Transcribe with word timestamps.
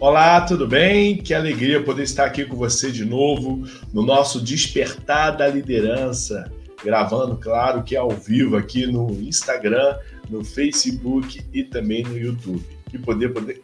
Olá, 0.00 0.40
tudo 0.40 0.66
bem? 0.66 1.18
Que 1.18 1.34
alegria 1.34 1.84
poder 1.84 2.04
estar 2.04 2.24
aqui 2.24 2.46
com 2.46 2.56
você 2.56 2.90
de 2.90 3.04
novo 3.04 3.68
no 3.92 4.00
nosso 4.00 4.40
Despertar 4.40 5.36
da 5.36 5.46
Liderança, 5.46 6.50
gravando, 6.82 7.36
claro, 7.36 7.82
que 7.82 7.94
é 7.94 7.98
ao 7.98 8.08
vivo 8.08 8.56
aqui 8.56 8.86
no 8.86 9.10
Instagram, 9.20 9.98
no 10.30 10.42
Facebook 10.42 11.42
e 11.52 11.62
também 11.62 12.02
no 12.02 12.16
YouTube. 12.16 12.64
Que 12.88 12.98
poder, 12.98 13.28
poder 13.28 13.62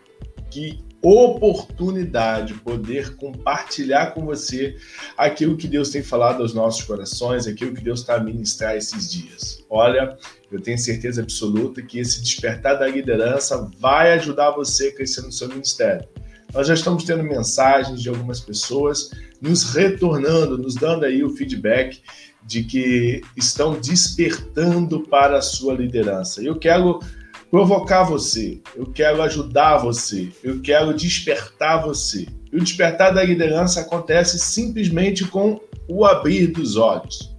que 0.51 0.85
oportunidade 1.01 2.53
poder 2.53 3.17
compartilhar 3.17 4.13
com 4.13 4.27
você 4.27 4.77
aquilo 5.17 5.57
que 5.57 5.67
Deus 5.67 5.89
tem 5.89 6.03
falado 6.03 6.43
aos 6.43 6.53
nossos 6.53 6.85
corações, 6.85 7.47
aquilo 7.47 7.75
que 7.75 7.83
Deus 7.83 8.01
está 8.01 8.17
a 8.17 8.21
ministrar 8.21 8.77
esses 8.77 9.11
dias. 9.11 9.65
Olha, 9.71 10.19
eu 10.53 10.61
tenho 10.61 10.79
certeza 10.79 11.23
absoluta 11.23 11.81
que 11.81 11.99
esse 11.99 12.21
despertar 12.21 12.79
da 12.79 12.87
liderança 12.87 13.71
vai 13.79 14.13
ajudar 14.13 14.51
você 14.51 14.89
a 14.89 14.95
crescer 14.95 15.23
no 15.23 15.33
seu 15.33 15.49
ministério. 15.49 16.07
Nós 16.57 16.69
já 16.69 16.73
estamos 16.73 17.05
tendo 17.05 17.23
mensagens 17.23 18.01
de 18.01 18.09
algumas 18.09 18.41
pessoas 18.41 19.11
nos 19.43 19.75
retornando, 19.75 20.57
nos 20.57 20.75
dando 20.75 21.05
aí 21.05 21.23
o 21.23 21.29
feedback 21.29 22.01
de 22.47 22.63
que 22.63 23.21
estão 23.37 23.79
despertando 23.79 25.01
para 25.01 25.37
a 25.37 25.43
sua 25.43 25.75
liderança. 25.75 26.43
Eu 26.43 26.57
quero 26.59 27.01
provocar 27.51 28.05
você, 28.05 28.63
eu 28.75 28.87
quero 28.87 29.21
ajudar 29.21 29.77
você, 29.77 30.31
eu 30.43 30.63
quero 30.63 30.95
despertar 30.95 31.83
você. 31.83 32.27
E 32.51 32.57
o 32.57 32.65
despertar 32.65 33.13
da 33.13 33.23
liderança 33.23 33.83
acontece 33.83 34.39
simplesmente 34.39 35.27
com 35.27 35.61
o 35.87 36.07
abrir 36.07 36.47
dos 36.47 36.79
olhos. 36.79 37.37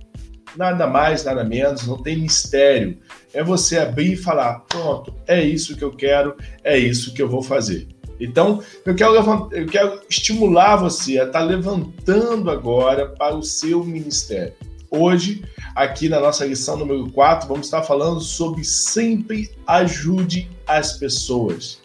Nada 0.56 0.86
mais, 0.86 1.24
nada 1.24 1.44
menos, 1.44 1.88
não 1.88 1.98
tem 1.98 2.20
mistério. 2.20 3.00
É 3.34 3.44
você 3.44 3.80
abrir 3.80 4.14
e 4.14 4.18
falar: 4.18 4.60
pronto, 4.70 5.12
é 5.26 5.44
isso 5.44 5.76
que 5.76 5.84
eu 5.84 5.92
quero, 5.92 6.36
é 6.64 6.78
isso 6.78 7.16
que 7.16 7.22
eu 7.22 7.28
vou 7.28 7.42
fazer. 7.42 7.97
Então, 8.20 8.64
eu 8.86 8.96
quero, 8.96 9.16
eu 9.52 9.66
quero 9.68 10.02
estimular 10.10 10.78
você 10.78 11.20
a 11.20 11.26
estar 11.26 11.42
levantando 11.42 12.50
agora 12.50 13.08
para 13.10 13.36
o 13.36 13.44
seu 13.44 13.84
ministério. 13.84 14.54
Hoje, 14.90 15.44
aqui 15.76 16.08
na 16.08 16.20
nossa 16.20 16.46
lição 16.46 16.78
número 16.78 17.10
4, 17.12 17.48
vamos 17.48 17.68
estar 17.68 17.84
falando 17.84 18.22
sobre 18.22 18.64
sempre 18.64 19.52
ajude 19.68 20.50
as 20.66 20.94
pessoas. 20.94 21.80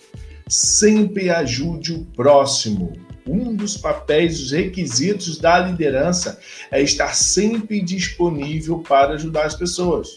Sempre 0.48 1.28
ajude 1.30 1.92
o 1.92 2.04
próximo. 2.04 2.92
Um 3.26 3.54
dos 3.54 3.76
papéis, 3.76 4.40
os 4.40 4.52
requisitos 4.52 5.38
da 5.38 5.58
liderança 5.58 6.38
é 6.70 6.80
estar 6.80 7.14
sempre 7.14 7.80
disponível 7.80 8.78
para 8.80 9.14
ajudar 9.14 9.46
as 9.46 9.54
pessoas. 9.54 10.14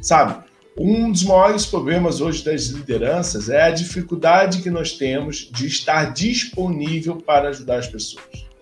Sabe, 0.00 0.44
um 0.76 1.10
dos 1.10 1.24
maiores 1.24 1.66
problemas 1.66 2.20
hoje 2.20 2.44
das 2.44 2.66
lideranças 2.66 3.48
é 3.48 3.62
a 3.62 3.70
dificuldade 3.70 4.62
que 4.62 4.70
nós 4.70 4.92
temos 4.92 5.50
de 5.52 5.66
estar 5.66 6.12
disponível 6.12 7.16
para 7.16 7.50
ajudar 7.50 7.78
as 7.78 7.86
pessoas 7.86 8.52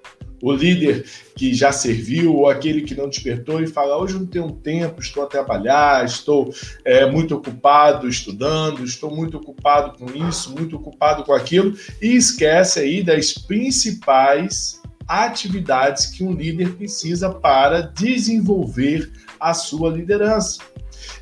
o 0.42 0.52
líder 0.52 1.04
que 1.36 1.52
já 1.52 1.70
serviu 1.70 2.34
ou 2.34 2.48
aquele 2.48 2.82
que 2.82 2.94
não 2.94 3.08
despertou 3.08 3.62
e 3.62 3.66
fala: 3.66 3.98
hoje 3.98 4.14
não 4.14 4.26
tenho 4.26 4.50
tempo, 4.50 5.00
estou 5.00 5.22
a 5.22 5.26
trabalhar, 5.26 6.04
estou 6.04 6.52
é, 6.84 7.06
muito 7.10 7.34
ocupado 7.34 8.08
estudando, 8.08 8.84
estou 8.84 9.14
muito 9.14 9.36
ocupado 9.36 9.98
com 9.98 10.10
isso, 10.28 10.50
muito 10.52 10.76
ocupado 10.76 11.24
com 11.24 11.32
aquilo, 11.32 11.76
e 12.00 12.16
esquece 12.16 12.80
aí 12.80 13.02
das 13.02 13.32
principais 13.32 14.80
atividades 15.06 16.06
que 16.06 16.22
um 16.22 16.32
líder 16.32 16.74
precisa 16.74 17.30
para 17.30 17.80
desenvolver 17.80 19.10
a 19.38 19.52
sua 19.52 19.90
liderança. 19.90 20.60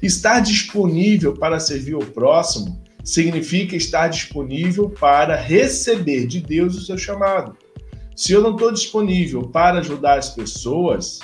Estar 0.02 0.40
disponível 0.40 1.34
para 1.34 1.58
servir 1.58 1.94
o 1.94 2.04
próximo 2.04 2.80
significa 3.02 3.74
estar 3.74 4.08
disponível 4.08 4.90
para 4.90 5.34
receber 5.34 6.26
de 6.26 6.40
Deus 6.40 6.76
o 6.76 6.84
seu 6.84 6.98
chamado. 6.98 7.56
Se 8.14 8.32
eu 8.32 8.42
não 8.42 8.52
estou 8.52 8.72
disponível 8.72 9.42
para 9.42 9.78
ajudar 9.78 10.18
as 10.18 10.30
pessoas 10.30 11.20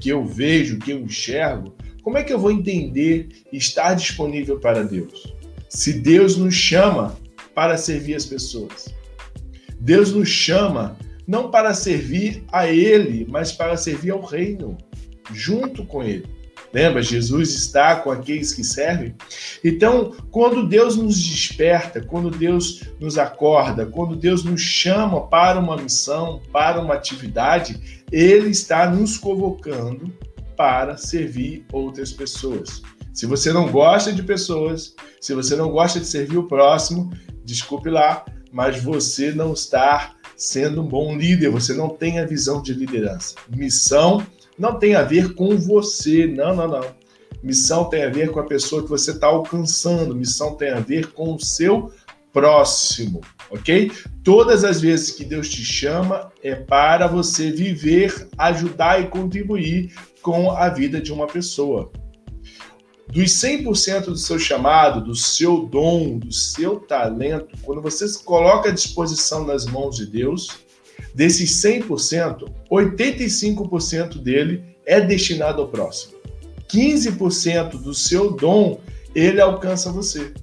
que 0.00 0.08
eu 0.08 0.24
vejo, 0.24 0.78
que 0.78 0.92
eu 0.92 1.00
enxergo, 1.00 1.74
como 2.02 2.18
é 2.18 2.24
que 2.24 2.32
eu 2.32 2.38
vou 2.38 2.50
entender 2.52 3.28
estar 3.52 3.94
disponível 3.94 4.58
para 4.58 4.82
Deus? 4.82 5.34
Se 5.68 5.92
Deus 5.92 6.36
nos 6.36 6.54
chama 6.54 7.18
para 7.54 7.76
servir 7.76 8.14
as 8.14 8.24
pessoas, 8.24 8.94
Deus 9.80 10.12
nos 10.12 10.28
chama 10.28 10.96
não 11.26 11.50
para 11.50 11.74
servir 11.74 12.44
a 12.52 12.66
Ele, 12.68 13.26
mas 13.28 13.52
para 13.52 13.76
servir 13.76 14.12
ao 14.12 14.24
Reino, 14.24 14.78
junto 15.32 15.84
com 15.84 16.02
Ele. 16.02 16.35
Lembra? 16.76 17.02
Jesus 17.02 17.54
está 17.54 17.96
com 17.96 18.10
aqueles 18.10 18.52
que 18.52 18.62
servem. 18.62 19.14
Então, 19.64 20.14
quando 20.30 20.68
Deus 20.68 20.94
nos 20.94 21.18
desperta, 21.18 22.02
quando 22.02 22.28
Deus 22.28 22.82
nos 23.00 23.16
acorda, 23.16 23.86
quando 23.86 24.14
Deus 24.14 24.44
nos 24.44 24.60
chama 24.60 25.26
para 25.26 25.58
uma 25.58 25.78
missão, 25.78 26.42
para 26.52 26.78
uma 26.78 26.92
atividade, 26.92 28.04
Ele 28.12 28.50
está 28.50 28.90
nos 28.90 29.16
convocando 29.16 30.12
para 30.54 30.98
servir 30.98 31.64
outras 31.72 32.12
pessoas. 32.12 32.82
Se 33.14 33.24
você 33.24 33.54
não 33.54 33.72
gosta 33.72 34.12
de 34.12 34.22
pessoas, 34.22 34.94
se 35.18 35.32
você 35.32 35.56
não 35.56 35.70
gosta 35.70 35.98
de 35.98 36.06
servir 36.06 36.36
o 36.36 36.46
próximo, 36.46 37.10
desculpe 37.42 37.88
lá, 37.88 38.22
mas 38.52 38.82
você 38.82 39.32
não 39.32 39.54
está 39.54 40.14
sendo 40.36 40.82
um 40.82 40.86
bom 40.86 41.16
líder, 41.16 41.48
você 41.48 41.72
não 41.72 41.88
tem 41.88 42.18
a 42.18 42.26
visão 42.26 42.60
de 42.60 42.74
liderança. 42.74 43.34
Missão 43.48 44.22
não 44.58 44.78
tem 44.78 44.94
a 44.94 45.02
ver 45.02 45.34
com 45.34 45.56
você, 45.56 46.26
não, 46.26 46.54
não, 46.54 46.68
não. 46.68 46.96
Missão 47.42 47.84
tem 47.84 48.04
a 48.04 48.08
ver 48.08 48.30
com 48.30 48.40
a 48.40 48.44
pessoa 48.44 48.82
que 48.82 48.88
você 48.88 49.12
está 49.12 49.28
alcançando, 49.28 50.14
missão 50.14 50.54
tem 50.54 50.70
a 50.70 50.80
ver 50.80 51.12
com 51.12 51.34
o 51.34 51.40
seu 51.40 51.92
próximo, 52.32 53.20
ok? 53.50 53.90
Todas 54.22 54.64
as 54.64 54.80
vezes 54.80 55.12
que 55.12 55.24
Deus 55.24 55.48
te 55.48 55.64
chama 55.64 56.30
é 56.42 56.54
para 56.54 57.06
você 57.06 57.50
viver, 57.50 58.28
ajudar 58.36 59.00
e 59.00 59.08
contribuir 59.08 59.94
com 60.20 60.50
a 60.50 60.68
vida 60.68 61.00
de 61.00 61.12
uma 61.12 61.26
pessoa. 61.26 61.90
Dos 63.08 63.30
100% 63.30 64.06
do 64.06 64.16
seu 64.16 64.38
chamado, 64.38 65.04
do 65.04 65.14
seu 65.14 65.66
dom, 65.66 66.18
do 66.18 66.32
seu 66.32 66.80
talento, 66.80 67.56
quando 67.62 67.80
você 67.80 68.08
se 68.08 68.22
coloca 68.24 68.68
à 68.68 68.72
disposição 68.72 69.46
nas 69.46 69.64
mãos 69.64 69.96
de 69.96 70.06
Deus, 70.06 70.65
Desses 71.16 71.50
100%, 71.62 72.46
85% 72.70 74.18
dele 74.18 74.62
é 74.84 75.00
destinado 75.00 75.62
ao 75.62 75.68
próximo. 75.68 76.12
15% 76.68 77.80
do 77.80 77.94
seu 77.94 78.32
dom, 78.32 78.78
ele 79.14 79.40
alcança 79.40 79.90
você. 79.90 80.34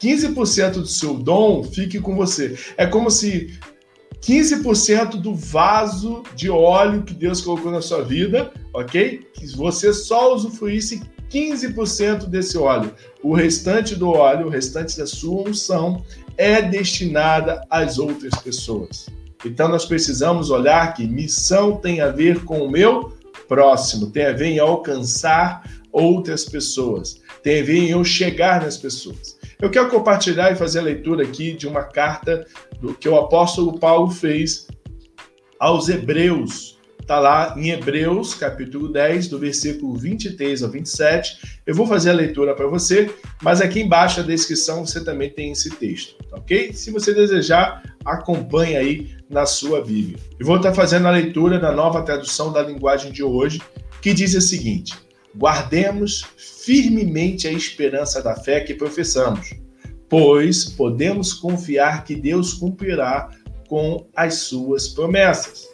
15% 0.00 0.72
do 0.72 0.86
seu 0.86 1.12
dom 1.12 1.62
fique 1.62 2.00
com 2.00 2.16
você. 2.16 2.58
É 2.78 2.86
como 2.86 3.10
se 3.10 3.58
15% 4.22 5.20
do 5.20 5.34
vaso 5.34 6.22
de 6.34 6.48
óleo 6.48 7.02
que 7.02 7.12
Deus 7.12 7.42
colocou 7.42 7.70
na 7.70 7.82
sua 7.82 8.02
vida, 8.02 8.50
ok? 8.72 9.20
Que 9.34 9.46
você 9.54 9.92
só 9.92 10.34
usufruísse 10.34 11.02
15% 11.30 12.24
desse 12.24 12.56
óleo. 12.56 12.94
O 13.22 13.34
restante 13.34 13.94
do 13.94 14.08
óleo, 14.08 14.46
o 14.46 14.50
restante 14.50 14.96
da 14.96 15.06
sua 15.06 15.46
unção, 15.50 16.02
é 16.38 16.62
destinada 16.62 17.60
às 17.68 17.98
outras 17.98 18.34
pessoas. 18.42 19.12
Então 19.44 19.68
nós 19.68 19.84
precisamos 19.84 20.50
olhar 20.50 20.94
que 20.94 21.06
missão 21.06 21.76
tem 21.76 22.00
a 22.00 22.08
ver 22.08 22.44
com 22.44 22.60
o 22.60 22.70
meu 22.70 23.12
próximo, 23.46 24.10
tem 24.10 24.26
a 24.26 24.32
ver 24.32 24.46
em 24.46 24.58
alcançar 24.58 25.62
outras 25.92 26.44
pessoas, 26.44 27.20
tem 27.42 27.60
a 27.60 27.64
ver 27.64 27.76
em 27.76 27.90
eu 27.90 28.04
chegar 28.04 28.62
nas 28.62 28.76
pessoas. 28.76 29.38
Eu 29.60 29.70
quero 29.70 29.88
compartilhar 29.88 30.50
e 30.50 30.56
fazer 30.56 30.80
a 30.80 30.82
leitura 30.82 31.24
aqui 31.24 31.52
de 31.52 31.66
uma 31.66 31.84
carta 31.84 32.46
do 32.80 32.94
que 32.94 33.08
o 33.08 33.16
apóstolo 33.16 33.78
Paulo 33.78 34.10
fez 34.10 34.66
aos 35.58 35.88
Hebreus, 35.88 36.78
Está 37.04 37.20
lá 37.20 37.54
em 37.58 37.68
Hebreus, 37.68 38.32
capítulo 38.32 38.90
10, 38.90 39.28
do 39.28 39.38
versículo 39.38 39.94
23 39.94 40.62
ao 40.62 40.70
27. 40.70 41.60
Eu 41.66 41.74
vou 41.74 41.86
fazer 41.86 42.08
a 42.08 42.14
leitura 42.14 42.54
para 42.54 42.66
você, 42.66 43.10
mas 43.42 43.60
aqui 43.60 43.82
embaixo 43.82 44.20
na 44.20 44.26
descrição 44.26 44.86
você 44.86 45.04
também 45.04 45.28
tem 45.28 45.52
esse 45.52 45.68
texto, 45.68 46.16
tá 46.30 46.38
ok? 46.38 46.72
Se 46.72 46.90
você 46.90 47.12
desejar, 47.12 47.82
acompanhe 48.06 48.74
aí 48.74 49.10
na 49.28 49.44
sua 49.44 49.82
Bíblia. 49.82 50.16
Eu 50.40 50.46
vou 50.46 50.56
estar 50.56 50.72
fazendo 50.72 51.06
a 51.06 51.10
leitura 51.10 51.58
da 51.58 51.70
nova 51.72 52.00
tradução 52.00 52.50
da 52.50 52.62
linguagem 52.62 53.12
de 53.12 53.22
hoje, 53.22 53.60
que 54.00 54.14
diz 54.14 54.34
o 54.34 54.40
seguinte: 54.40 54.94
Guardemos 55.36 56.24
firmemente 56.38 57.46
a 57.46 57.52
esperança 57.52 58.22
da 58.22 58.34
fé 58.34 58.60
que 58.60 58.72
professamos, 58.72 59.52
pois 60.08 60.64
podemos 60.64 61.34
confiar 61.34 62.02
que 62.02 62.14
Deus 62.16 62.54
cumprirá 62.54 63.28
com 63.68 64.06
as 64.16 64.36
suas 64.36 64.88
promessas. 64.88 65.73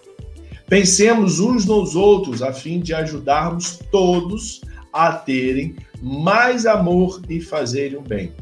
Pensemos 0.70 1.40
uns 1.40 1.66
nos 1.66 1.96
outros 1.96 2.42
a 2.42 2.52
fim 2.52 2.78
de 2.78 2.94
ajudarmos 2.94 3.80
todos 3.90 4.60
a 4.92 5.10
terem 5.10 5.74
mais 6.00 6.64
amor 6.64 7.20
e 7.28 7.40
fazerem 7.40 7.98
o 7.98 8.00
bem. 8.00 8.32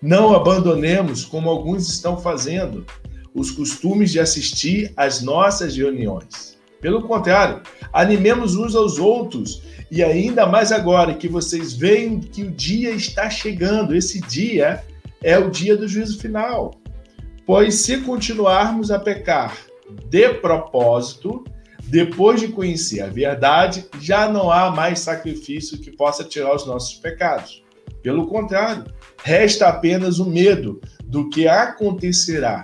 Não 0.00 0.32
abandonemos, 0.32 1.24
como 1.24 1.50
alguns 1.50 1.88
estão 1.88 2.16
fazendo, 2.16 2.86
os 3.34 3.50
costumes 3.50 4.12
de 4.12 4.20
assistir 4.20 4.92
às 4.96 5.20
nossas 5.20 5.76
reuniões. 5.76 6.56
Pelo 6.80 7.02
contrário, 7.02 7.60
animemos 7.92 8.54
uns 8.54 8.76
aos 8.76 8.96
outros 8.96 9.60
e 9.90 10.00
ainda 10.00 10.46
mais 10.46 10.70
agora 10.70 11.12
que 11.12 11.26
vocês 11.26 11.72
veem 11.72 12.20
que 12.20 12.44
o 12.44 12.52
dia 12.52 12.92
está 12.92 13.28
chegando. 13.28 13.96
Esse 13.96 14.20
dia 14.20 14.84
é 15.24 15.36
o 15.36 15.50
dia 15.50 15.76
do 15.76 15.88
juízo 15.88 16.20
final. 16.20 16.70
Pois 17.44 17.74
se 17.74 17.96
continuarmos 18.02 18.92
a 18.92 18.98
pecar 19.00 19.67
de 20.08 20.34
propósito, 20.34 21.44
depois 21.84 22.40
de 22.40 22.48
conhecer 22.48 23.00
a 23.00 23.08
verdade, 23.08 23.86
já 24.00 24.28
não 24.28 24.50
há 24.50 24.70
mais 24.70 25.00
sacrifício 25.00 25.78
que 25.78 25.90
possa 25.90 26.24
tirar 26.24 26.54
os 26.54 26.66
nossos 26.66 26.94
pecados. 26.96 27.62
Pelo 28.02 28.26
contrário, 28.26 28.84
resta 29.22 29.68
apenas 29.68 30.18
o 30.18 30.26
medo 30.26 30.80
do 31.04 31.28
que 31.28 31.48
acontecerá, 31.48 32.62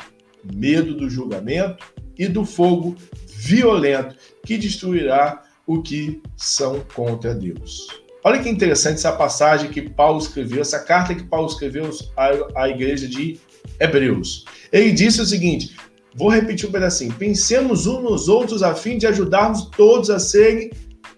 medo 0.55 0.95
do 0.95 1.09
julgamento 1.09 1.85
e 2.19 2.29
do 2.29 2.45
fogo 2.45 2.95
violento 3.27 4.17
que 4.45 4.57
destruirá 4.57 5.43
o 5.67 5.83
que 5.83 6.21
são 6.37 6.81
contra 6.95 7.35
Deus. 7.35 7.89
Olha 8.23 8.43
que 8.43 8.49
interessante 8.49 8.97
essa 8.97 9.13
passagem 9.13 9.71
que 9.71 9.83
Paulo 9.83 10.19
escreveu, 10.19 10.61
essa 10.61 10.79
carta 10.79 11.15
que 11.15 11.25
Paulo 11.25 11.47
escreveu 11.47 11.91
à, 12.17 12.63
à 12.63 12.69
igreja 12.69 13.07
de 13.07 13.39
Hebreus. 13.79 14.45
Ele 14.73 14.93
disse 14.93 15.21
o 15.21 15.27
seguinte: 15.27 15.77
vou 16.15 16.29
repetir 16.29 16.69
um 16.69 16.73
pedacinho. 16.73 17.13
Pensemos 17.15 17.87
uns 17.87 18.03
nos 18.03 18.29
outros 18.29 18.63
a 18.63 18.75
fim 18.75 18.99
de 18.99 19.07
ajudarmos 19.07 19.67
todos 19.77 20.11
a 20.11 20.19
serem, 20.19 20.71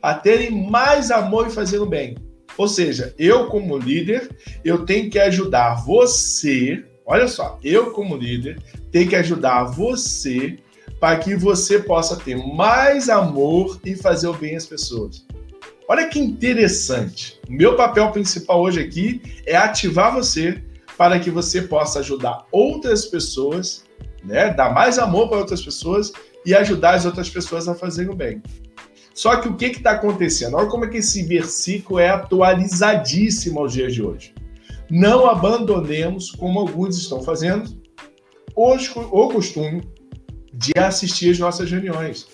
a 0.03 0.15
terem 0.15 0.69
mais 0.71 1.11
amor 1.11 1.47
e 1.47 1.51
fazer 1.51 1.79
o 1.79 1.87
bem. 1.87 2.17
Ou 2.57 2.69
seja, 2.69 3.15
eu 3.19 3.47
como 3.47 3.77
líder, 3.77 4.31
eu 4.65 4.85
tenho 4.85 5.11
que 5.11 5.19
ajudar 5.19 5.85
você. 5.85 6.83
Olha 7.05 7.29
só, 7.29 7.59
eu 7.63 7.93
como 7.93 8.17
líder 8.17 8.59
tenho 8.91 9.09
que 9.09 9.17
ajudar 9.17 9.65
você 9.65 10.59
para 10.99 11.19
que 11.19 11.37
você 11.37 11.79
possa 11.79 12.17
ter 12.17 12.37
mais 12.37 13.09
amor 13.09 13.79
e 13.85 13.95
fazer 13.95 14.29
o 14.29 14.33
bem 14.33 14.57
às 14.57 14.67
pessoas. 14.67 15.27
Olha 15.89 16.09
que 16.09 16.19
interessante. 16.19 17.39
Meu 17.49 17.77
papel 17.77 18.11
principal 18.11 18.61
hoje 18.63 18.81
aqui 18.81 19.21
é 19.45 19.55
ativar 19.55 20.13
você 20.13 20.63
para 20.97 21.21
que 21.21 21.31
você 21.31 21.63
possa 21.63 22.01
ajudar 22.01 22.47
outras 22.51 23.05
pessoas, 23.05 23.85
né? 24.27 24.53
Dar 24.53 24.75
mais 24.75 24.99
amor 24.99 25.29
para 25.29 25.39
outras 25.39 25.63
pessoas 25.63 26.13
e 26.45 26.55
ajudar 26.55 26.95
as 26.95 27.05
outras 27.07 27.31
pessoas 27.31 27.69
a 27.69 27.75
fazerem 27.75 28.11
o 28.11 28.15
bem. 28.15 28.43
Só 29.15 29.37
que 29.37 29.49
o 29.49 29.57
que 29.57 29.67
está 29.67 29.93
acontecendo? 29.93 30.57
Olha 30.57 30.69
como 30.69 30.85
é 30.85 30.89
que 30.89 30.99
esse 30.99 31.23
versículo 31.23 31.99
é 31.99 32.11
atualizadíssimo 32.11 33.61
aos 33.61 33.73
dias 33.73 33.95
de 33.95 34.03
hoje. 34.03 34.35
Não 34.91 35.27
abandonemos, 35.27 36.31
como 36.31 36.61
alguns 36.61 36.99
estão 36.99 37.23
fazendo, 37.23 37.81
o 38.55 39.29
costume 39.29 39.83
de 40.53 40.73
assistir 40.79 41.31
às 41.31 41.39
nossas 41.39 41.71
reuniões. 41.71 42.27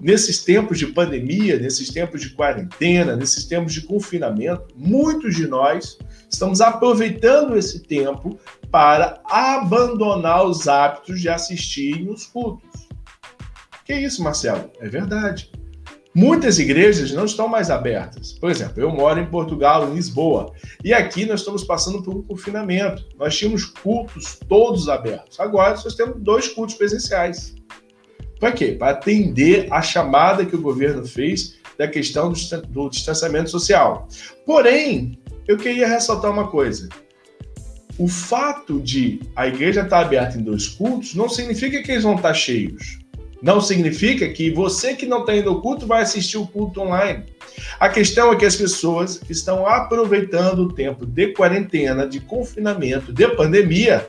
Nesses 0.00 0.42
tempos 0.42 0.78
de 0.78 0.86
pandemia, 0.86 1.58
nesses 1.58 1.90
tempos 1.90 2.22
de 2.22 2.30
quarentena, 2.30 3.14
nesses 3.14 3.44
tempos 3.44 3.74
de 3.74 3.82
confinamento, 3.82 4.68
muitos 4.74 5.36
de 5.36 5.46
nós 5.46 5.98
estamos 6.30 6.60
aproveitando 6.60 7.56
esse 7.56 7.80
tempo 7.80 8.38
para 8.70 9.20
abandonar 9.24 10.46
os 10.46 10.68
hábitos 10.68 11.20
de 11.20 11.28
assistir 11.28 12.04
nos 12.04 12.26
cultos. 12.26 12.88
Que 13.84 13.94
isso, 13.94 14.22
Marcelo? 14.22 14.70
É 14.80 14.88
verdade. 14.88 15.50
Muitas 16.14 16.58
igrejas 16.58 17.12
não 17.12 17.24
estão 17.24 17.46
mais 17.46 17.70
abertas. 17.70 18.32
Por 18.32 18.50
exemplo, 18.50 18.80
eu 18.80 18.90
moro 18.90 19.20
em 19.20 19.26
Portugal, 19.26 19.88
em 19.88 19.94
Lisboa, 19.94 20.52
e 20.84 20.92
aqui 20.92 21.24
nós 21.24 21.40
estamos 21.40 21.62
passando 21.62 22.02
por 22.02 22.14
um 22.14 22.22
confinamento. 22.22 23.04
Nós 23.16 23.36
tínhamos 23.36 23.64
cultos 23.64 24.38
todos 24.48 24.88
abertos. 24.88 25.38
Agora 25.38 25.70
nós 25.70 25.94
temos 25.94 26.20
dois 26.20 26.48
cultos 26.48 26.74
presenciais. 26.74 27.54
Para 28.40 28.52
quê? 28.52 28.72
Para 28.72 28.92
atender 28.92 29.68
a 29.70 29.82
chamada 29.82 30.44
que 30.44 30.56
o 30.56 30.62
governo 30.62 31.06
fez 31.06 31.56
da 31.78 31.86
questão 31.86 32.32
do 32.68 32.90
distanciamento 32.90 33.48
social. 33.48 34.08
Porém, 34.44 35.18
eu 35.50 35.56
queria 35.56 35.88
ressaltar 35.88 36.30
uma 36.30 36.46
coisa. 36.46 36.88
O 37.98 38.06
fato 38.06 38.80
de 38.80 39.20
a 39.34 39.48
igreja 39.48 39.80
estar 39.80 39.98
aberta 39.98 40.38
em 40.38 40.44
dois 40.44 40.68
cultos 40.68 41.16
não 41.16 41.28
significa 41.28 41.82
que 41.82 41.90
eles 41.90 42.04
vão 42.04 42.14
estar 42.14 42.32
cheios. 42.34 43.00
Não 43.42 43.60
significa 43.60 44.28
que 44.28 44.52
você 44.52 44.94
que 44.94 45.06
não 45.06 45.22
está 45.22 45.34
indo 45.34 45.50
ao 45.50 45.60
culto 45.60 45.88
vai 45.88 46.02
assistir 46.02 46.36
o 46.36 46.46
culto 46.46 46.82
online. 46.82 47.24
A 47.80 47.88
questão 47.88 48.32
é 48.32 48.36
que 48.36 48.44
as 48.44 48.54
pessoas 48.54 49.20
estão 49.28 49.66
aproveitando 49.66 50.60
o 50.60 50.72
tempo 50.72 51.04
de 51.04 51.32
quarentena, 51.32 52.06
de 52.06 52.20
confinamento, 52.20 53.12
de 53.12 53.26
pandemia, 53.34 54.08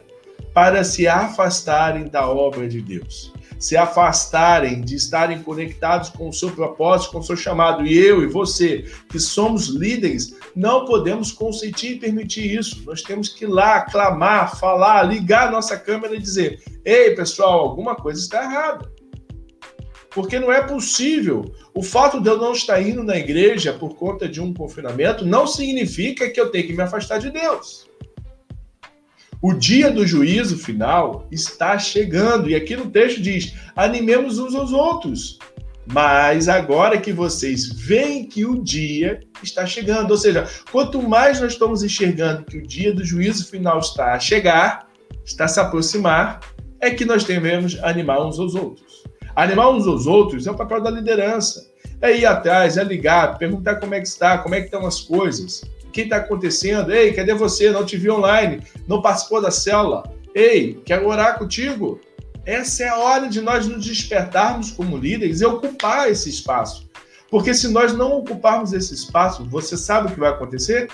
para 0.53 0.83
se 0.83 1.07
afastarem 1.07 2.07
da 2.07 2.29
obra 2.29 2.67
de 2.67 2.81
Deus. 2.81 3.33
Se 3.61 3.77
afastarem 3.77 4.81
de 4.81 4.95
estarem 4.95 5.41
conectados 5.41 6.09
com 6.09 6.27
o 6.27 6.33
seu 6.33 6.51
propósito, 6.51 7.11
com 7.11 7.19
o 7.19 7.23
seu 7.23 7.37
chamado. 7.37 7.85
E 7.85 7.95
eu 7.97 8.23
e 8.23 8.27
você, 8.27 8.85
que 9.07 9.19
somos 9.19 9.67
líderes, 9.67 10.35
não 10.55 10.83
podemos 10.83 11.31
consentir 11.31 11.93
e 11.93 11.99
permitir 11.99 12.57
isso. 12.57 12.83
Nós 12.85 13.03
temos 13.03 13.29
que 13.29 13.45
ir 13.45 13.47
lá, 13.47 13.81
clamar, 13.81 14.59
falar, 14.59 15.03
ligar 15.03 15.47
a 15.47 15.51
nossa 15.51 15.77
câmera 15.77 16.15
e 16.15 16.19
dizer: 16.19 16.59
ei, 16.83 17.15
pessoal, 17.15 17.59
alguma 17.59 17.95
coisa 17.95 18.19
está 18.19 18.43
errada. 18.43 18.91
Porque 20.09 20.39
não 20.39 20.51
é 20.51 20.61
possível. 20.61 21.53
O 21.73 21.83
fato 21.83 22.19
de 22.19 22.27
eu 22.27 22.37
não 22.37 22.51
estar 22.51 22.81
indo 22.81 23.03
na 23.03 23.15
igreja 23.15 23.71
por 23.71 23.95
conta 23.95 24.27
de 24.27 24.41
um 24.41 24.53
confinamento 24.53 25.23
não 25.23 25.47
significa 25.47 26.29
que 26.29 26.41
eu 26.41 26.49
tenho 26.49 26.67
que 26.67 26.73
me 26.73 26.81
afastar 26.81 27.19
de 27.19 27.29
Deus. 27.29 27.90
O 29.41 29.53
dia 29.53 29.89
do 29.89 30.05
juízo 30.05 30.55
final 30.55 31.25
está 31.31 31.79
chegando, 31.79 32.47
e 32.47 32.53
aqui 32.53 32.75
no 32.75 32.91
texto 32.91 33.19
diz: 33.19 33.55
animemos 33.75 34.37
uns 34.37 34.53
aos 34.53 34.71
outros. 34.71 35.39
Mas 35.91 36.47
agora 36.47 37.01
que 37.01 37.11
vocês 37.11 37.67
veem 37.67 38.25
que 38.25 38.45
o 38.45 38.63
dia 38.63 39.19
está 39.41 39.65
chegando, 39.65 40.11
ou 40.11 40.17
seja, 40.17 40.47
quanto 40.71 41.01
mais 41.01 41.41
nós 41.41 41.53
estamos 41.53 41.81
enxergando 41.81 42.45
que 42.45 42.59
o 42.59 42.67
dia 42.67 42.93
do 42.93 43.03
juízo 43.03 43.49
final 43.49 43.79
está 43.79 44.13
a 44.13 44.19
chegar, 44.19 44.87
está 45.25 45.45
a 45.45 45.47
se 45.47 45.59
aproximar, 45.59 46.39
é 46.79 46.91
que 46.91 47.03
nós 47.03 47.23
devemos 47.23 47.77
animar 47.83 48.23
uns 48.23 48.39
aos 48.39 48.53
outros. 48.53 49.03
Animar 49.35 49.71
uns 49.71 49.87
aos 49.87 50.05
outros 50.05 50.45
é 50.45 50.51
o 50.51 50.55
papel 50.55 50.81
da 50.81 50.91
liderança. 50.91 51.67
É 51.99 52.15
ir 52.15 52.27
atrás, 52.27 52.77
é 52.77 52.83
ligar, 52.83 53.39
perguntar 53.39 53.77
como 53.77 53.95
é 53.95 53.99
que 53.99 54.07
está, 54.07 54.37
como 54.37 54.53
é 54.53 54.59
que 54.59 54.65
estão 54.65 54.85
as 54.85 55.01
coisas, 55.01 55.63
o 55.91 55.93
que 55.93 56.01
está 56.01 56.15
acontecendo. 56.15 56.93
Ei, 56.93 57.11
cadê 57.11 57.33
você? 57.33 57.69
Não 57.69 57.85
te 57.85 57.97
vi 57.97 58.09
online, 58.09 58.63
não 58.87 59.01
participou 59.01 59.41
da 59.41 59.51
célula. 59.51 60.03
Ei, 60.33 60.81
quero 60.85 61.05
orar 61.05 61.37
contigo. 61.37 61.99
Essa 62.45 62.83
é 62.83 62.87
a 62.87 62.97
hora 62.97 63.27
de 63.27 63.41
nós 63.41 63.67
nos 63.67 63.85
despertarmos 63.85 64.71
como 64.71 64.97
líderes 64.97 65.41
e 65.41 65.45
ocupar 65.45 66.09
esse 66.09 66.29
espaço. 66.29 66.89
Porque 67.29 67.53
se 67.53 67.67
nós 67.67 67.93
não 67.93 68.13
ocuparmos 68.19 68.71
esse 68.71 68.93
espaço, 68.93 69.43
você 69.43 69.75
sabe 69.75 70.07
o 70.07 70.13
que 70.13 70.19
vai 70.19 70.29
acontecer? 70.29 70.87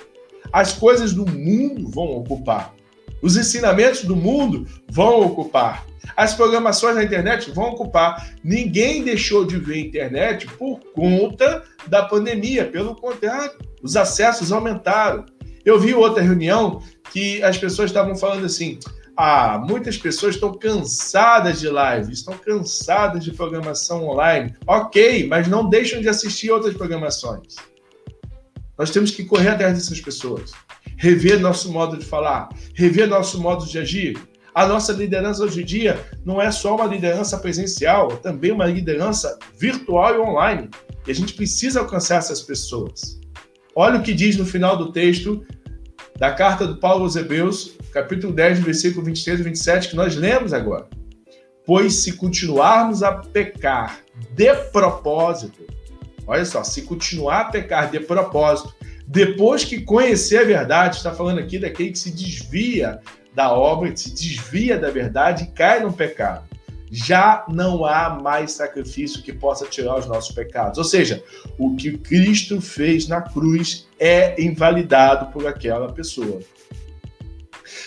As 0.52 0.74
coisas 0.74 1.14
do 1.14 1.26
mundo 1.28 1.88
vão 1.90 2.06
ocupar. 2.18 2.74
Os 3.22 3.38
ensinamentos 3.38 4.04
do 4.04 4.16
mundo 4.16 4.68
vão 4.90 5.22
ocupar. 5.22 5.86
As 6.16 6.34
programações 6.34 6.96
na 6.96 7.04
internet 7.04 7.52
vão 7.52 7.70
ocupar. 7.70 8.34
Ninguém 8.44 9.04
deixou 9.04 9.46
de 9.46 9.58
ver 9.58 9.80
internet 9.80 10.48
por 10.58 10.80
conta 10.94 11.64
da 11.86 12.04
pandemia, 12.04 12.66
pelo 12.66 12.96
contrário, 12.96 13.52
os 13.82 13.96
acessos 13.96 14.52
aumentaram. 14.52 15.26
Eu 15.66 15.80
vi 15.80 15.94
outra 15.94 16.24
reunião 16.24 16.82
que 17.12 17.42
as 17.44 17.58
pessoas 17.58 17.90
estavam 17.90 18.16
falando 18.16 18.46
assim: 18.46 18.80
ah, 19.16 19.64
muitas 19.68 19.98
pessoas 19.98 20.36
estão 20.36 20.54
cansadas 20.54 21.60
de 21.60 21.70
live, 21.70 22.14
estão 22.14 22.38
cansadas 22.38 23.24
de 23.24 23.32
programação 23.32 24.08
online. 24.08 24.54
Ok, 24.66 25.28
mas 25.28 25.48
não 25.48 25.68
deixam 25.68 26.02
de 26.02 26.08
assistir 26.08 26.52
outras 26.52 26.76
programações. 26.76 27.56
Nós 28.78 28.92
temos 28.92 29.12
que 29.12 29.26
correr 29.26 29.50
atrás 29.50 29.74
dessas 29.74 30.00
pessoas, 30.00 30.52
rever 30.98 31.40
nosso 31.40 31.72
modo 31.72 31.98
de 31.98 32.06
falar, 32.06 32.50
rever 32.76 33.08
nosso 33.08 33.42
modo 33.42 33.66
de 33.66 33.80
agir, 33.80 34.16
a 34.58 34.66
nossa 34.66 34.92
liderança 34.92 35.44
hoje 35.44 35.62
em 35.62 35.66
dia 35.66 36.04
não 36.26 36.42
é 36.42 36.50
só 36.50 36.76
uma 36.76 36.88
liderança 36.88 37.38
presencial, 37.38 38.12
é 38.12 38.16
também 38.16 38.52
uma 38.52 38.66
liderança 38.66 39.38
virtual 39.56 40.16
e 40.16 40.18
online. 40.18 40.68
E 41.06 41.12
a 41.12 41.14
gente 41.14 41.36
precisa 41.36 41.80
alcançar 41.80 42.16
essas 42.16 42.42
pessoas. 42.42 43.20
Olha 43.80 44.00
o 44.00 44.02
que 44.02 44.12
diz 44.12 44.36
no 44.36 44.44
final 44.44 44.76
do 44.76 44.92
texto 44.92 45.46
da 46.18 46.34
carta 46.34 46.66
do 46.66 46.78
Paulo 46.78 47.04
aos 47.04 47.16
Hebreus, 47.16 47.78
capítulo 47.94 48.34
10, 48.34 48.62
versículo 48.62 49.06
23 49.06 49.40
e 49.40 49.44
27, 49.44 49.90
que 49.90 49.96
nós 49.96 50.16
lemos 50.16 50.52
agora. 50.52 50.88
Pois 51.64 51.98
se 51.98 52.14
continuarmos 52.14 53.04
a 53.04 53.12
pecar 53.12 54.00
de 54.34 54.52
propósito, 54.72 55.64
olha 56.26 56.44
só, 56.44 56.64
se 56.64 56.82
continuar 56.82 57.42
a 57.42 57.46
pecar 57.52 57.92
de 57.92 58.00
propósito, 58.00 58.74
depois 59.06 59.64
que 59.64 59.82
conhecer 59.82 60.40
a 60.40 60.46
verdade, 60.46 60.96
está 60.96 61.12
falando 61.12 61.38
aqui 61.38 61.60
daquele 61.60 61.92
que 61.92 62.00
se 62.00 62.10
desvia 62.10 63.00
da 63.36 63.54
obra, 63.54 63.96
se 63.96 64.10
desvia 64.10 64.80
da 64.80 64.90
verdade 64.90 65.44
e 65.44 65.52
cai 65.52 65.82
no 65.82 65.94
pecado. 65.94 66.46
Já 66.90 67.46
não 67.50 67.86
há 67.86 68.10
mais 68.22 68.54
sacrifício 68.54 69.22
que 69.22 69.34
possa 69.34 69.66
tirar 69.66 70.00
os 70.00 70.06
nossos 70.06 70.34
pecados. 70.34 70.78
Ou 70.78 70.84
seja, 70.84 71.24
o 71.58 71.76
que 71.76 71.98
Cristo 71.98 72.62
fez 72.62 73.08
na 73.08 73.22
cruz 73.22 73.88
é 74.00 74.42
invalidado 74.42 75.32
por 75.32 75.46
aquela 75.46 75.92
pessoa. 75.92 76.40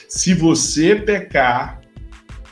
Se 0.09 0.35
você 0.35 0.97
pecar, 0.97 1.81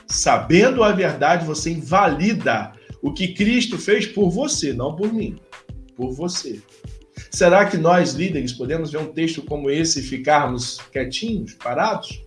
sabendo 0.06 0.82
a 0.82 0.92
verdade, 0.92 1.44
você 1.44 1.70
invalida 1.70 2.72
o 3.02 3.12
que 3.12 3.34
Cristo 3.34 3.78
fez 3.78 4.06
por 4.06 4.30
você, 4.30 4.72
não 4.72 4.96
por 4.96 5.12
mim, 5.12 5.36
por 5.96 6.12
você. 6.12 6.60
Será 7.30 7.66
que 7.66 7.76
nós, 7.76 8.14
líderes, 8.14 8.52
podemos 8.52 8.90
ver 8.90 8.98
um 8.98 9.12
texto 9.12 9.42
como 9.42 9.70
esse 9.70 10.00
e 10.00 10.02
ficarmos 10.02 10.80
quietinhos, 10.92 11.54
parados? 11.54 12.24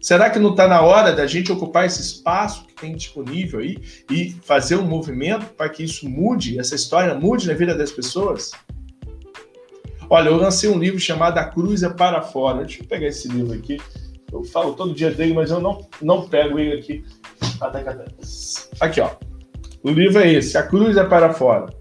Será 0.00 0.30
que 0.30 0.38
não 0.38 0.50
está 0.50 0.66
na 0.66 0.80
hora 0.80 1.12
da 1.12 1.26
gente 1.26 1.52
ocupar 1.52 1.86
esse 1.86 2.00
espaço 2.00 2.66
tem 2.80 2.96
disponível 2.96 3.60
aí 3.60 3.78
e 4.10 4.30
fazer 4.42 4.76
um 4.76 4.86
movimento 4.86 5.46
para 5.54 5.68
que 5.68 5.84
isso 5.84 6.08
mude, 6.08 6.58
essa 6.58 6.74
história 6.74 7.14
mude 7.14 7.46
na 7.46 7.54
vida 7.54 7.74
das 7.74 7.92
pessoas? 7.92 8.52
Olha, 10.08 10.28
eu 10.28 10.36
lancei 10.36 10.68
um 10.68 10.78
livro 10.78 10.98
chamado 10.98 11.38
A 11.38 11.44
Cruz 11.44 11.84
é 11.84 11.88
para 11.88 12.20
Fora. 12.20 12.64
Deixa 12.64 12.82
eu 12.82 12.86
pegar 12.86 13.06
esse 13.06 13.28
livro 13.28 13.52
aqui. 13.52 13.78
Eu 14.32 14.42
falo 14.42 14.74
todo 14.74 14.92
dia 14.92 15.10
dele, 15.10 15.34
mas 15.34 15.50
eu 15.50 15.60
não, 15.60 15.88
não 16.02 16.28
pego 16.28 16.58
ele 16.58 16.80
aqui. 16.80 17.04
Aqui, 18.80 19.00
ó. 19.00 19.10
O 19.82 19.90
livro 19.90 20.18
é 20.18 20.32
esse, 20.32 20.58
A 20.58 20.64
Cruz 20.64 20.96
é 20.96 21.04
para 21.04 21.32
Fora. 21.32 21.72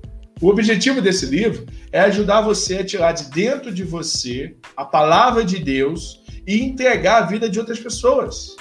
O 0.42 0.48
objetivo 0.48 1.02
desse 1.02 1.26
livro 1.26 1.66
é 1.92 2.00
ajudar 2.02 2.42
você 2.42 2.78
a 2.78 2.86
tirar 2.86 3.12
de 3.12 3.26
dentro 3.32 3.74
de 3.74 3.84
você 3.84 4.56
a 4.78 4.86
palavra 4.86 5.44
de 5.44 5.58
Deus 5.58 6.24
e 6.48 6.64
entregar 6.64 7.24
a 7.24 7.26
vida 7.26 7.50
de 7.50 7.60
outras 7.60 7.80
pessoas. 7.80 8.56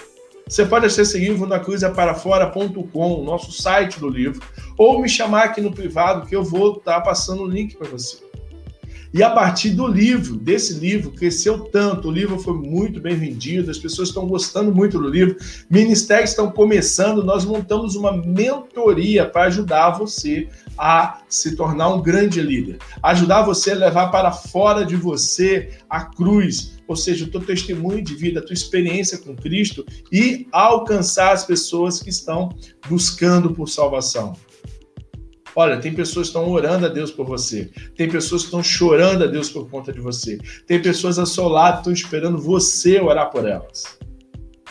Você 0.49 0.65
pode 0.65 0.87
acessar 0.87 1.21
livro 1.21 1.47
na 1.47 1.59
cruzaparafora.com, 1.59 3.23
nosso 3.23 3.53
site 3.53 4.01
do 4.01 4.09
livro, 4.09 4.41
ou 4.79 5.01
me 5.01 5.09
chamar 5.09 5.45
aqui 5.45 5.61
no 5.61 5.73
privado 5.73 6.27
que 6.27 6.35
eu 6.35 6.43
vou 6.43 6.79
estar 6.79 7.01
passando 7.03 7.43
o 7.43 7.47
link 7.47 7.77
para 7.77 7.89
você. 7.89 8.28
E 9.13 9.23
a 9.23 9.31
partir 9.31 9.71
do 9.71 9.87
livro, 9.87 10.37
desse 10.37 10.75
livro, 10.75 11.11
cresceu 11.11 11.61
tanto, 11.61 12.09
o 12.09 12.13
livro 12.13 12.39
foi 12.39 12.55
muito 12.55 13.01
bem 13.01 13.17
vendido, 13.17 13.71
as 13.71 13.79
pessoas 13.79 14.09
estão 14.09 14.27
gostando 14.27 14.75
muito 14.75 14.99
do 14.99 15.09
livro, 15.09 15.37
ministérios 15.71 16.31
estão 16.31 16.51
começando, 16.51 17.25
nós 17.25 17.45
montamos 17.45 17.95
uma 17.95 18.13
mentoria 18.13 19.25
para 19.25 19.45
ajudar 19.45 19.91
você 19.91 20.49
a 20.77 21.23
se 21.29 21.57
tornar 21.57 21.89
um 21.89 22.03
grande 22.03 22.41
líder, 22.41 22.79
ajudar 23.03 23.43
você 23.43 23.73
a 23.73 23.77
levar 23.77 24.09
para 24.09 24.31
fora 24.31 24.85
de 24.85 24.95
você 24.95 25.71
a 25.89 26.05
cruz, 26.05 26.79
ou 26.87 26.97
seja, 26.97 27.25
o 27.25 27.29
teu 27.29 27.41
testemunho 27.41 28.03
de 28.03 28.15
vida, 28.15 28.41
a 28.41 28.43
tua 28.43 28.55
experiência 28.55 29.19
com 29.19 29.35
Cristo 29.35 29.85
e 30.13 30.47
alcançar 30.53 31.33
as 31.33 31.45
pessoas 31.45 32.01
que 32.01 32.11
estão 32.11 32.55
buscando 32.89 33.53
por 33.55 33.69
salvação. 33.69 34.35
Olha, 35.61 35.81
tem 35.81 35.93
pessoas 35.93 36.29
que 36.29 36.39
estão 36.39 36.49
orando 36.49 36.87
a 36.87 36.89
Deus 36.89 37.11
por 37.11 37.27
você. 37.27 37.69
Tem 37.97 38.09
pessoas 38.09 38.43
que 38.43 38.47
estão 38.47 38.63
chorando 38.63 39.25
a 39.25 39.27
Deus 39.27 39.51
por 39.51 39.69
conta 39.69 39.93
de 39.93 39.99
você. 39.99 40.39
Tem 40.69 40.81
pessoas 40.81 41.19
ao 41.19 41.27
seu 41.27 41.49
lado 41.49 41.73
que 41.73 41.79
estão 41.79 41.93
esperando 41.93 42.39
você 42.39 43.01
orar 43.01 43.29
por 43.29 43.45
elas. 43.45 43.99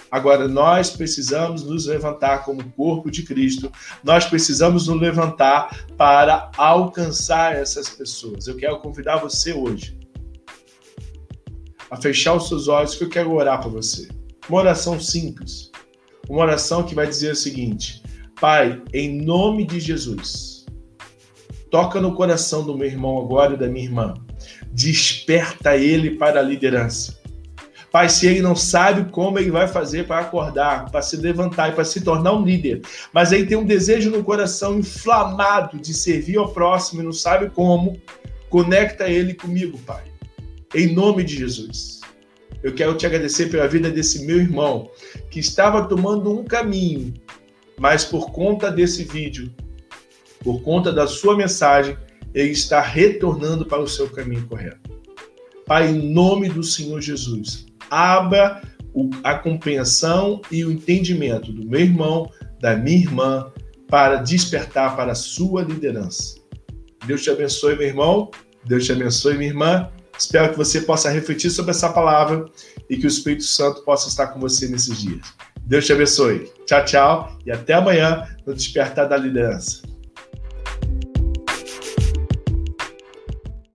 Agora, 0.10 0.48
nós 0.48 0.89
precisamos 0.89 1.62
nos 1.62 1.88
levantar 1.88 2.46
como 2.46 2.63
corpo 2.72 3.12
de 3.12 3.24
Cristo, 3.24 3.70
nós 4.01 4.24
precisamos 4.27 4.88
nos 4.88 4.98
levantar 4.98 5.86
para 5.98 6.50
alcançar 6.56 7.53
essas 7.53 7.89
pessoas. 7.89 8.48
Eu 8.48 8.56
quero 8.56 8.79
convidar 8.79 9.17
você 9.17 9.51
hoje 9.51 10.00
a 11.91 11.98
fechar 11.98 12.34
os 12.34 12.48
seus 12.48 12.70
olhos, 12.70 12.96
que 12.96 13.03
eu 13.03 13.10
quero 13.10 13.34
orar 13.34 13.62
por 13.62 13.74
você. 13.74 14.08
Uma 14.48 14.60
oração 14.60 14.98
simples, 15.01 15.70
uma 16.29 16.44
oração 16.44 16.84
que 16.84 16.96
vai 16.96 17.08
dizer 17.08 17.34
o 17.34 17.36
seguinte: 17.36 18.01
Pai, 18.39 18.82
em 18.94 19.22
nome 19.22 19.67
de 19.67 19.82
Jesus 19.82 20.57
Toca 21.70 22.00
no 22.00 22.16
coração 22.16 22.64
do 22.64 22.78
meu 22.78 22.88
irmão 22.88 23.20
agora 23.20 23.54
e 23.54 23.58
da 23.58 23.68
minha 23.68 23.86
irmã. 23.86 24.14
Desperta 24.72 25.76
ele 25.76 26.12
para 26.12 26.40
a 26.40 26.44
liderança. 26.44 27.18
Pai, 27.92 28.10
se 28.10 28.28
ele 28.28 28.42
não 28.42 28.56
sabe 28.56 29.10
como 29.12 29.40
ele 29.40 29.50
vai 29.50 29.68
fazer 29.68 30.06
para 30.06 30.20
acordar, 30.20 30.92
para 30.92 31.02
se 31.02 31.16
levantar 31.16 31.70
e 31.70 31.72
para 31.72 31.86
se 31.86 32.02
tornar 32.02 32.34
um 32.34 32.44
líder, 32.44 32.82
mas 33.14 33.32
aí 33.32 33.46
tem 33.46 33.58
um 33.58 33.66
desejo 33.66 34.12
no 34.12 34.24
coração 34.24 34.78
inflamado 34.78 35.80
de 35.80 35.94
servir 35.94 36.38
ao 36.38 36.50
próximo 36.50 37.02
e 37.02 37.06
não 37.06 37.14
sabe 37.14 37.50
como, 37.50 38.00
conecta 38.50 39.10
ele 39.10 39.34
comigo, 39.34 39.78
Pai. 39.80 40.04
Em 40.76 40.94
nome 40.94 41.24
de 41.24 41.38
Jesus. 41.38 42.02
Eu 42.62 42.74
quero 42.74 42.96
te 42.96 43.06
agradecer 43.06 43.50
pela 43.50 43.68
vida 43.68 43.90
desse 43.90 44.26
meu 44.26 44.38
irmão 44.38 44.92
que 45.32 45.40
estava 45.40 45.88
tomando 45.88 46.32
um 46.32 46.44
caminho, 46.44 47.14
mas 47.80 48.04
por 48.04 48.32
conta 48.32 48.70
desse 48.70 49.06
vídeo 49.06 49.52
por 50.44 50.62
conta 50.62 50.91
da 50.91 51.08
sua 51.08 51.36
mensagem, 51.36 51.98
ele 52.34 52.51
está 52.51 52.82
retornando 52.82 53.65
para 53.65 53.82
o 53.82 53.88
seu 53.88 54.10
caminho 54.10 54.46
correto. 54.48 54.89
Pai, 55.65 55.89
em 55.89 56.13
nome 56.13 56.50
do 56.50 56.63
Senhor 56.63 57.01
Jesus, 57.01 57.65
abra 57.89 58.62
a 59.24 59.36
compreensão 59.36 60.41
e 60.51 60.63
o 60.63 60.72
entendimento 60.72 61.51
do 61.51 61.67
meu 61.67 61.82
irmão, 61.82 62.32
da 62.60 62.75
minha 62.75 62.98
irmã, 62.98 63.51
para 63.88 64.17
despertar 64.17 64.96
para 64.96 65.12
a 65.12 65.15
sua 65.15 65.63
liderança. 65.63 66.36
Deus 67.06 67.24
te 67.24 67.29
abençoe, 67.29 67.75
meu 67.75 67.88
irmão. 67.88 68.32
Deus 68.65 68.86
te 68.86 68.91
abençoe, 68.91 69.38
minha 69.38 69.50
irmã. 69.50 69.89
Espero 70.17 70.51
que 70.51 70.58
você 70.58 70.82
possa 70.82 71.10
refletir 71.10 71.50
sobre 71.51 71.72
essa 71.72 71.89
palavra 71.89 72.46
e 72.89 72.98
que 72.98 73.06
o 73.06 73.08
Espírito 73.08 73.44
Santo 73.44 73.84
possa 73.84 74.10
estar 74.10 74.27
com 74.27 74.39
você 74.39 74.67
nesses 74.67 74.98
dias. 74.98 75.22
Deus 75.62 75.86
te 75.86 75.94
abençoe. 75.94 76.51
Tchau, 76.65 76.86
tchau 76.86 77.38
e 77.46 77.51
até 77.51 77.74
amanhã 77.74 78.27
no 78.46 78.53
Despertar 78.53 79.08
da 79.08 79.17
Liderança. 79.17 79.82